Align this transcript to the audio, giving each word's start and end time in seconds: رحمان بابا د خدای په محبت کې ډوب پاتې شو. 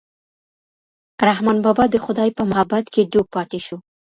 رحمان 1.27 1.57
بابا 1.65 1.85
د 1.91 1.95
خدای 2.05 2.29
په 2.37 2.43
محبت 2.49 2.85
کې 2.93 3.09
ډوب 3.11 3.27
پاتې 3.35 3.59
شو. 3.65 3.77